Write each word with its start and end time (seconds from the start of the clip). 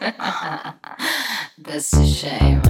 That's 1.58 1.92
a 1.92 2.06
shame. 2.06 2.62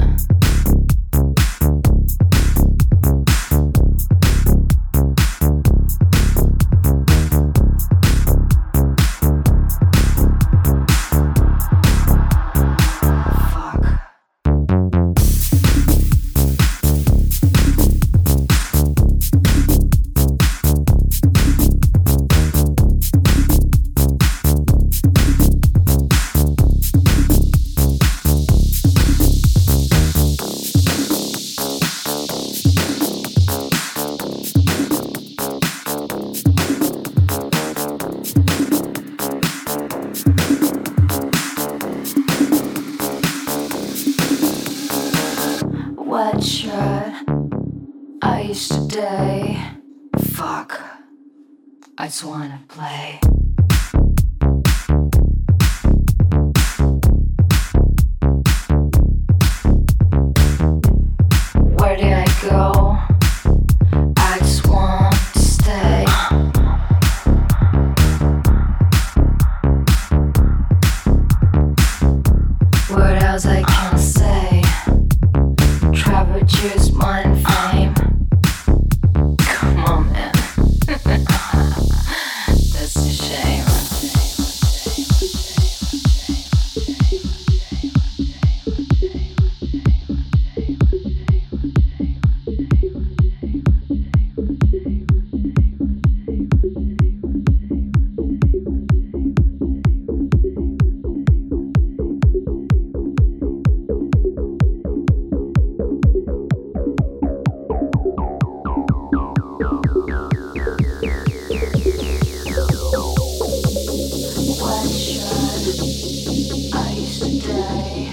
should 117.14 117.40
die. 117.42 118.03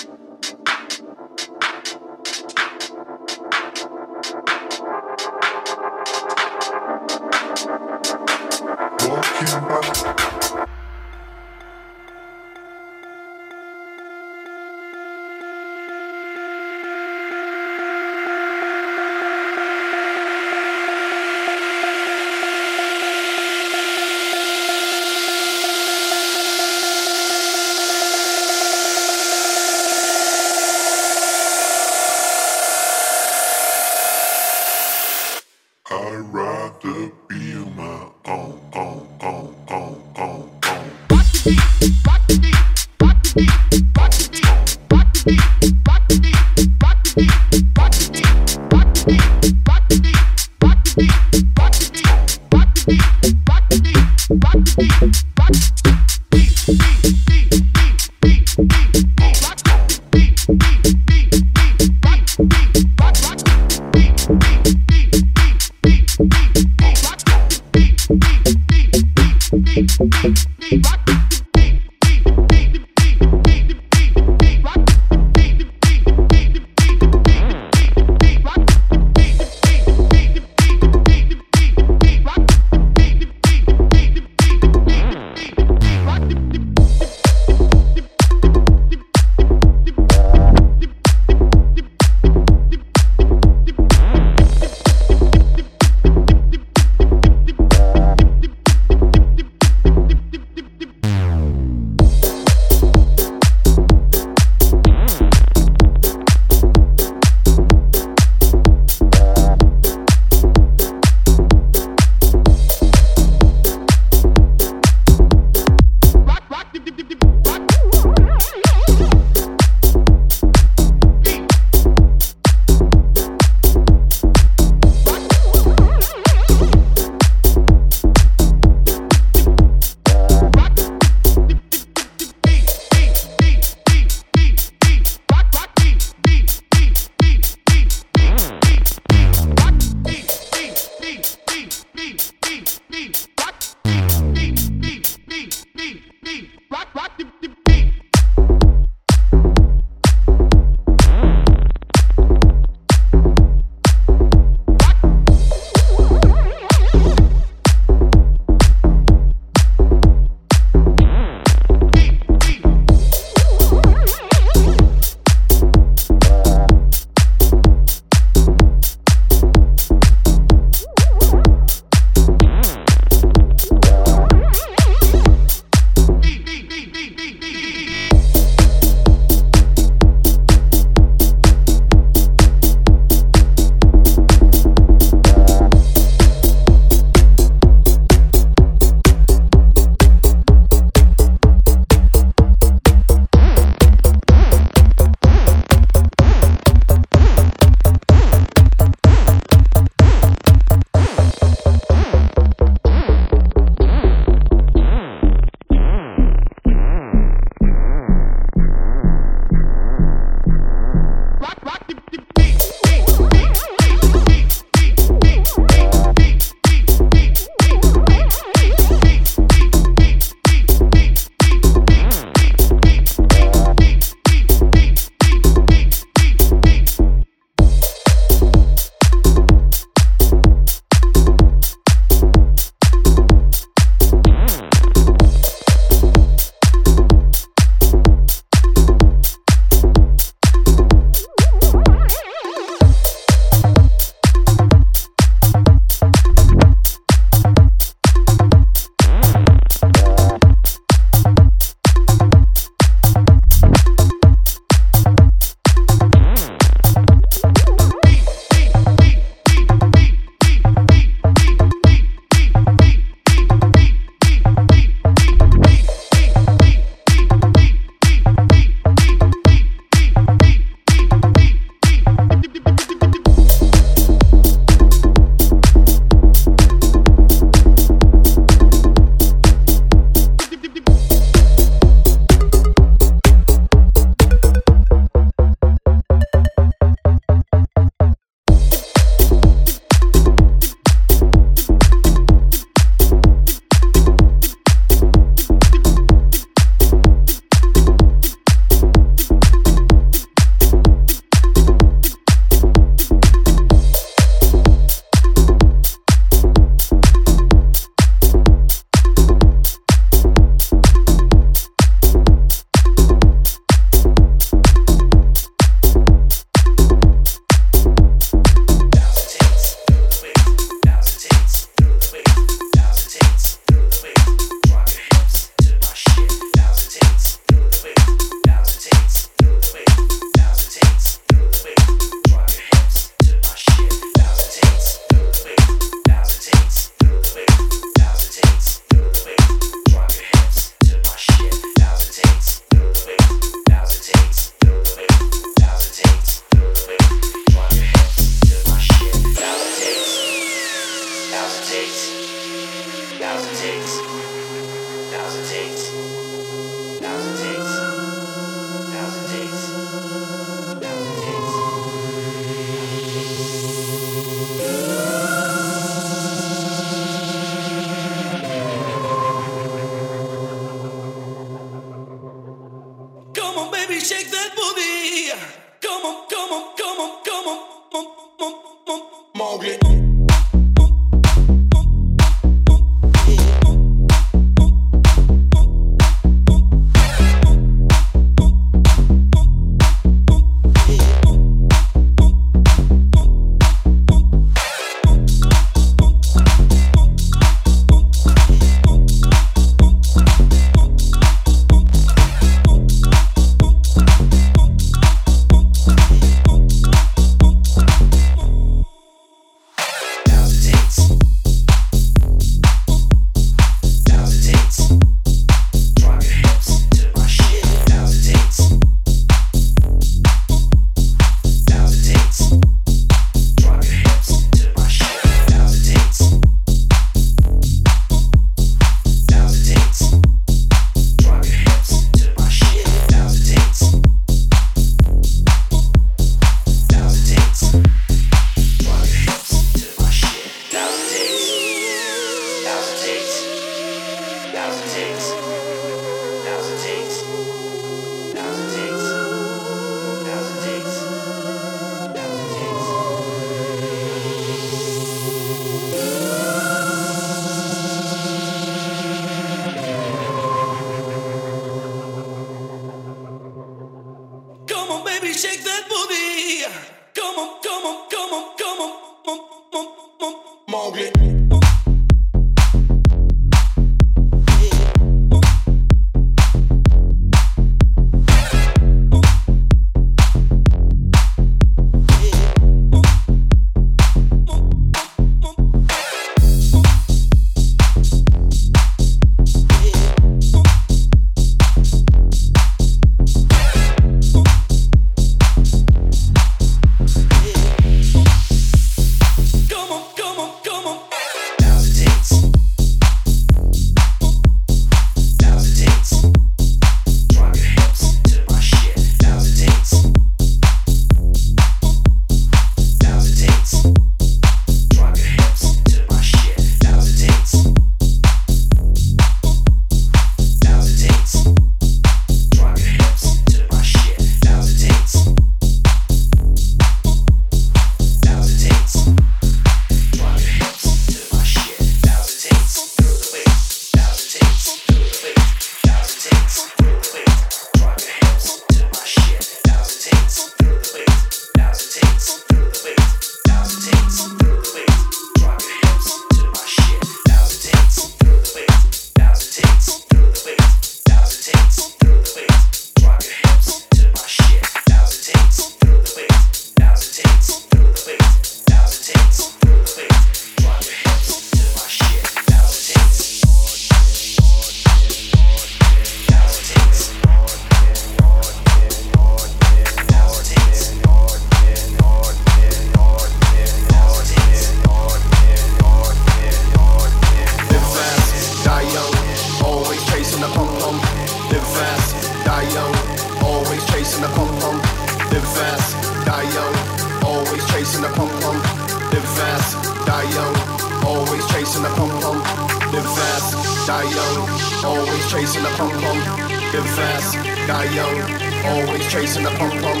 Always 598.64 599.10
chasing 599.10 599.44
the 599.44 599.50
pump 599.50 599.74
pump. 599.82 600.00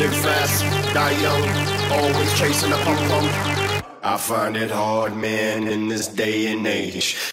Live 0.00 0.16
fast, 0.16 0.62
die 0.94 1.12
young. 1.20 1.42
Always 1.92 2.38
chasing 2.38 2.70
the 2.70 2.76
pump 2.76 2.98
pump. 3.10 3.84
I 4.02 4.16
find 4.16 4.56
it 4.56 4.70
hard, 4.70 5.16
man, 5.16 5.68
in 5.68 5.88
this 5.88 6.08
day 6.08 6.52
and 6.52 6.66
age. 6.66 7.32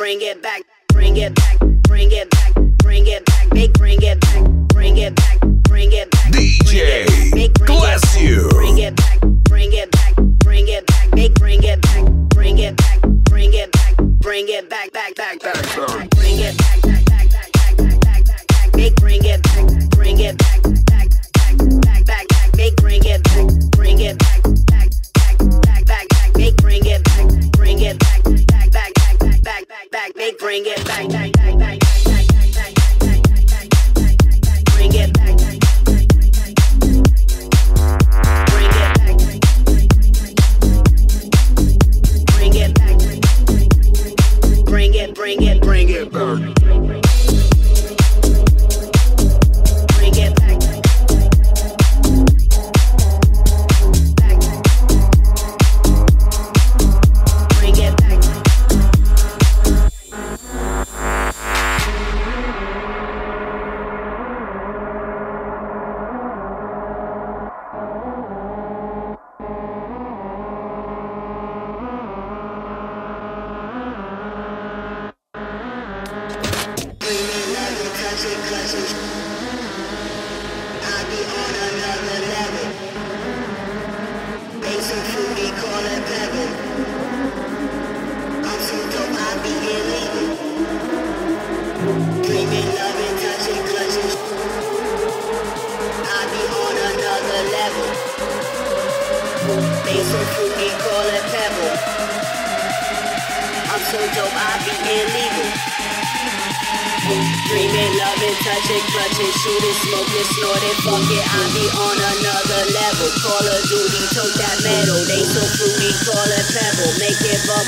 bring 0.00 0.22
it 0.22 0.42
back, 0.42 0.62
bring 0.88 1.18
it 1.18 1.34
back, 1.34 1.58
bring 1.82 2.10
it 2.10 2.30
back, 2.30 2.54
bring 2.78 3.06
it 3.06 3.22
back, 3.26 3.52
make 3.52 3.70
bring 3.74 4.00
it 4.00 4.18
back, 4.18 4.44
bring 4.68 4.96
it 4.96 5.14
back, 5.14 5.38
bring 5.68 5.92
it 5.92 6.10
back. 6.10 6.32
DJ, 6.32 7.66
bless 7.66 8.18
you. 8.18 8.48
Bring 8.48 8.78
it 8.78 8.96
back, 8.96 9.20
bring 9.44 9.70
it 9.74 9.90
back, 9.90 10.14
bring 10.38 10.68
it 10.68 10.86
back, 10.86 11.14
make 11.14 11.34
bring 11.34 11.62
it 11.62 11.82
back, 11.82 12.10
bring 12.30 12.58
it 12.58 12.78
back, 12.78 13.00
bring 13.28 13.52
it 13.52 13.70
back, 13.72 13.96
bring 14.20 14.48
it 14.48 14.70
back, 14.70 14.90
back, 14.90 15.14
back, 15.16 15.38
back, 15.38 16.10
bring 16.12 16.38
it 16.38 16.56
back, 16.56 16.80
make 18.74 18.96
bring 18.96 19.22
it 19.22 19.42
back, 19.42 19.90
bring 19.90 20.18
it 20.18 20.38
back, 20.38 20.62
back, 20.62 20.86
back, 20.86 21.10
back, 21.82 22.06
back, 22.06 22.26
back, 22.26 22.56
make 22.56 22.74
bring 22.76 23.04
it 23.04 23.22
back, 23.22 23.70
bring 23.76 24.00
it 24.00 24.18
back. 24.18 24.39
back, 30.00 30.16
make 30.16 30.38
bring 30.38 30.64
it 30.64 30.82
back, 30.86 31.08
back, 31.10 31.32
back, 31.32 31.58
back. 31.58 31.78
Bring 34.74 34.94
it 34.94 35.12
back. 35.12 35.36
Bring 44.64 44.94
it, 44.94 45.14
bring 45.14 45.42
it, 45.42 45.60
bring 45.60 45.88
it 45.90 46.12
back. 46.12 47.09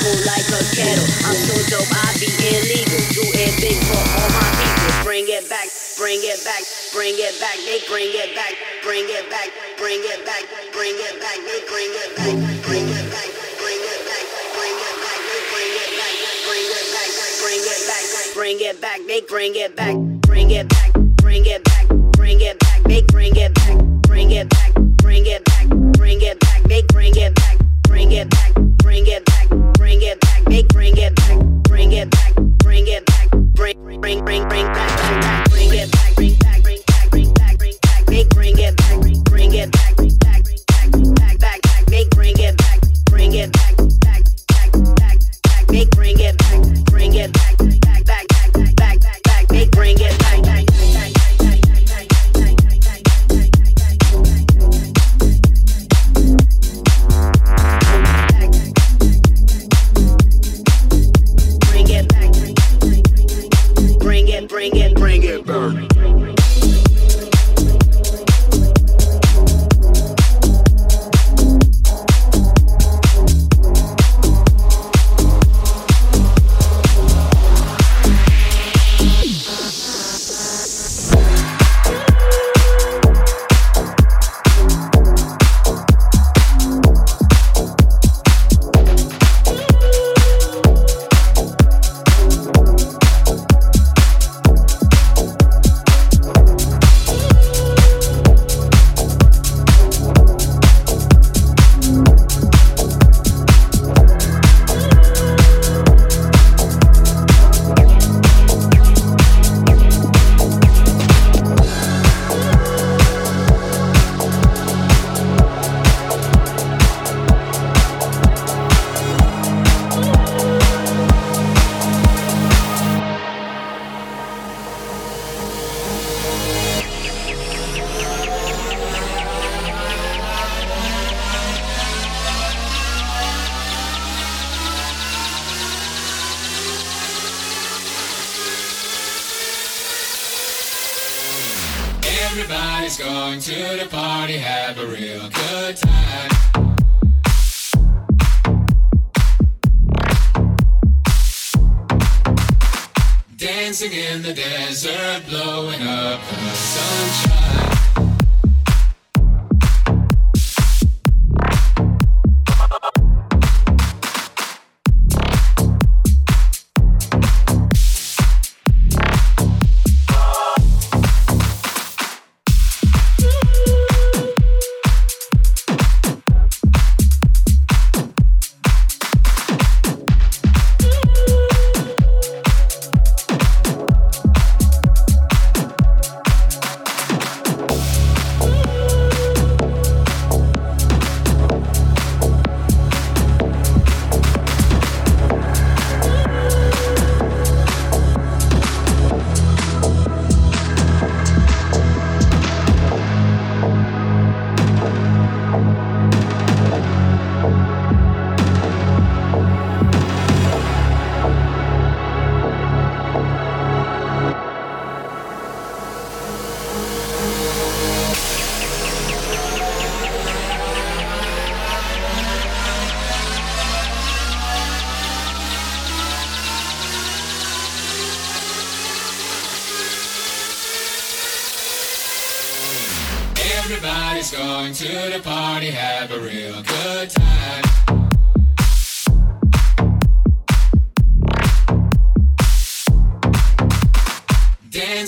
people 0.03 0.19
like 0.27 0.47
a 0.51 0.59
kettle. 0.75 1.07
I'm 1.23 1.37
so 1.47 1.55
dope, 1.71 1.87
I 1.87 2.11
be 2.19 2.27
illegal. 2.27 2.99
Do 3.15 3.23
it 3.23 3.55
big 3.63 3.79
for 3.87 3.95
all 3.95 4.29
my 4.35 4.47
people. 4.59 5.07
Bring 5.07 5.25
it 5.31 5.47
back, 5.47 5.67
bring 5.95 6.19
it 6.19 6.43
back, 6.43 6.63
bring 6.91 7.15
it 7.15 7.39
back. 7.39 7.55
They 7.63 7.79
bring 7.87 8.11
it 8.11 8.35
back, 8.35 8.51
bring 8.83 9.07
it 9.07 9.31
back, 9.31 9.47
bring 9.79 10.03
it 10.03 10.27
back, 10.27 10.43
bring 10.75 10.95
it 10.99 11.15
back. 11.23 11.39
They 11.39 11.55
bring 11.63 11.87
it 11.87 13.07
back, 13.11 13.29
bring 13.63 13.79
it 13.79 14.03
back. 14.03 14.23
Bring 18.33 18.59
it 18.59 18.81
back, 18.81 18.99
they 19.07 19.21
bring 19.21 19.55
it 19.55 19.75
back, 19.75 19.95
bring 20.27 20.49
it 20.49 20.67
back, 20.67 20.93
bring 21.21 21.45
it 21.45 21.63
back, 21.63 21.87
bring 22.17 22.41
it 22.41 22.59
back, 22.59 22.83
they 22.83 23.01
bring 23.03 23.35
it 23.35 23.52
back. 23.52 23.52
bring, 34.03 34.25
bring, 34.25 34.45
bring 34.49 34.65
back. 34.73 34.92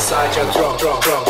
inside 0.00 0.34
your 0.36 0.50
drum, 0.52 0.78
drum, 0.78 1.00
drum. 1.00 1.29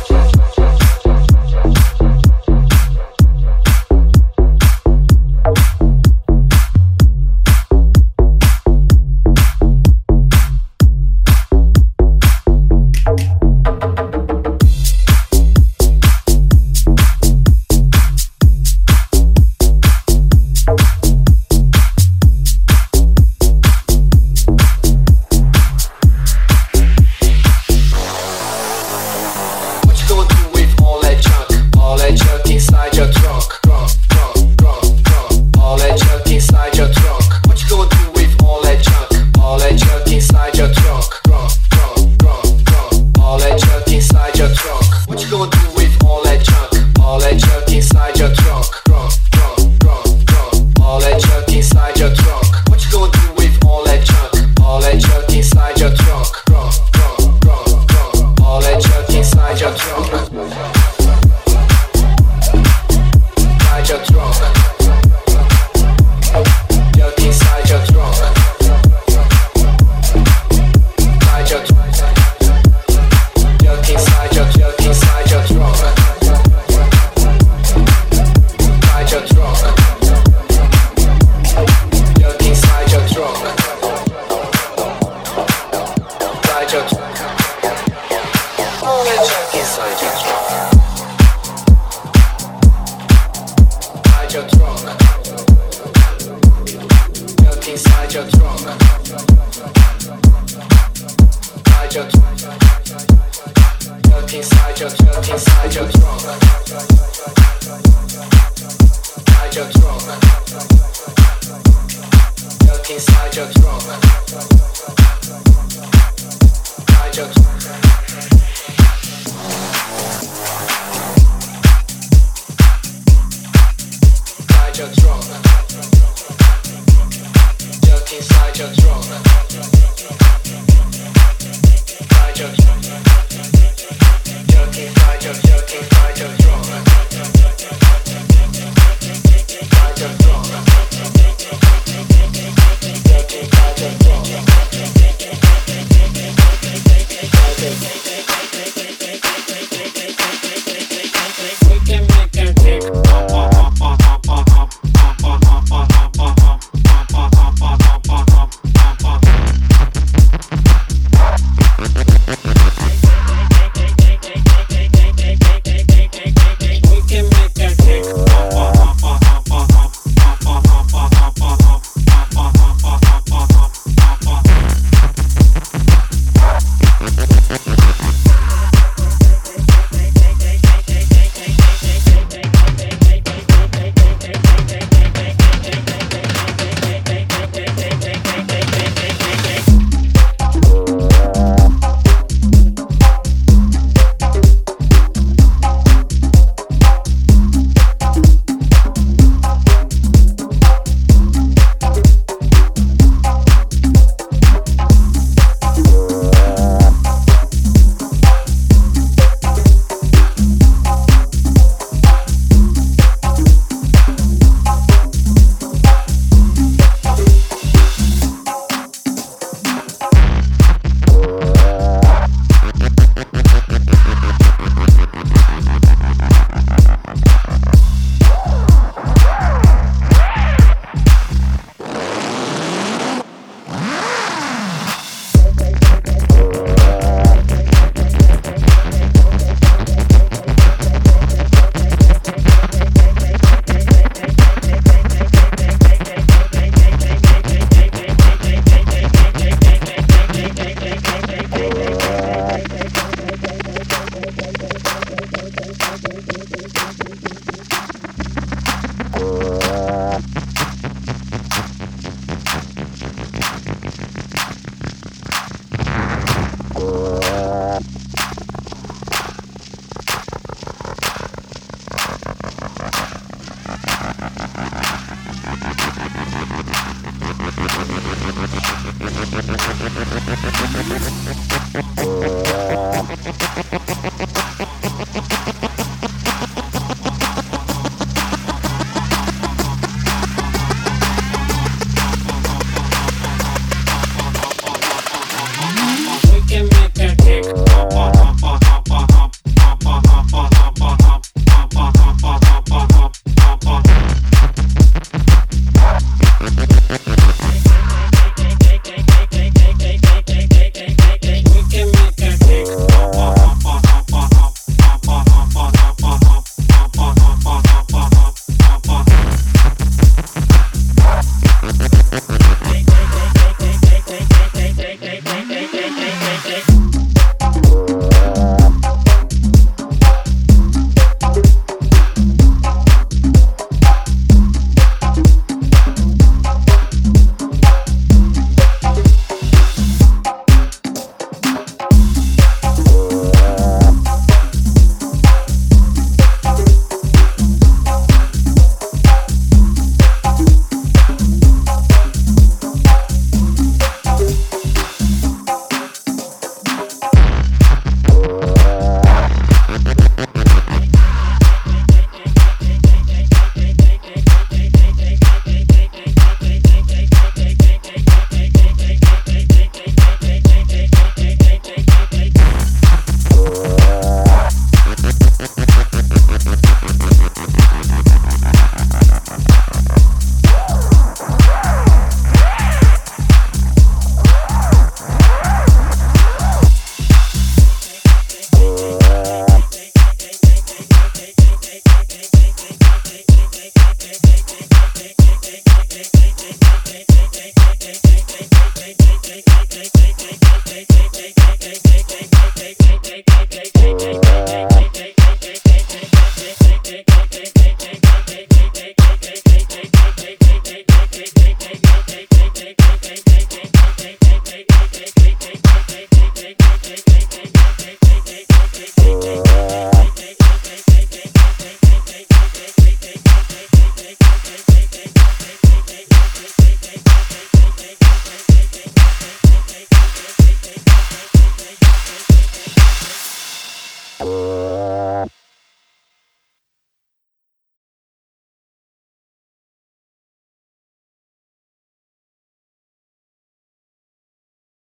beside 89.71 90.25
you. 90.25 90.30